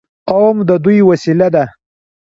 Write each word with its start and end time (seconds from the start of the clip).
قوم 0.29 0.57
د 0.69 0.71
دوی 0.83 0.99
وسیله 1.09 1.47
ده. 1.55 1.65